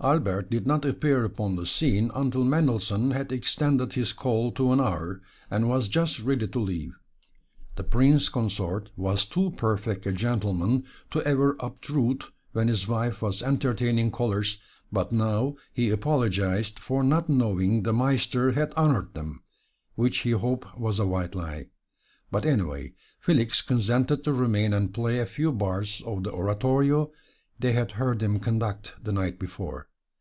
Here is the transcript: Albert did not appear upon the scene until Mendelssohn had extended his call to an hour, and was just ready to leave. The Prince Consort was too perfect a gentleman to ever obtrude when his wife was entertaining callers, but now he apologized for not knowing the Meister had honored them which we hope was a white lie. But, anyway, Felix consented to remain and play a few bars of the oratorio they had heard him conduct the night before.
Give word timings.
Albert 0.00 0.50
did 0.50 0.66
not 0.66 0.84
appear 0.84 1.24
upon 1.24 1.56
the 1.56 1.64
scene 1.64 2.10
until 2.14 2.44
Mendelssohn 2.44 3.12
had 3.12 3.32
extended 3.32 3.94
his 3.94 4.12
call 4.12 4.52
to 4.52 4.70
an 4.70 4.78
hour, 4.78 5.22
and 5.50 5.66
was 5.70 5.88
just 5.88 6.20
ready 6.20 6.46
to 6.46 6.60
leave. 6.60 6.94
The 7.76 7.84
Prince 7.84 8.28
Consort 8.28 8.90
was 8.96 9.24
too 9.24 9.52
perfect 9.52 10.04
a 10.04 10.12
gentleman 10.12 10.84
to 11.10 11.22
ever 11.22 11.56
obtrude 11.58 12.22
when 12.52 12.68
his 12.68 12.86
wife 12.86 13.22
was 13.22 13.42
entertaining 13.42 14.10
callers, 14.10 14.60
but 14.92 15.10
now 15.10 15.54
he 15.72 15.88
apologized 15.88 16.78
for 16.78 17.02
not 17.02 17.30
knowing 17.30 17.82
the 17.84 17.94
Meister 17.94 18.52
had 18.52 18.74
honored 18.76 19.14
them 19.14 19.42
which 19.94 20.22
we 20.22 20.32
hope 20.32 20.66
was 20.78 20.98
a 20.98 21.06
white 21.06 21.34
lie. 21.34 21.68
But, 22.30 22.44
anyway, 22.44 22.92
Felix 23.20 23.62
consented 23.62 24.22
to 24.24 24.34
remain 24.34 24.74
and 24.74 24.92
play 24.92 25.20
a 25.20 25.24
few 25.24 25.50
bars 25.50 26.02
of 26.04 26.24
the 26.24 26.30
oratorio 26.30 27.10
they 27.58 27.72
had 27.72 27.92
heard 27.92 28.22
him 28.22 28.38
conduct 28.38 28.92
the 29.02 29.12
night 29.12 29.38
before. 29.38 29.88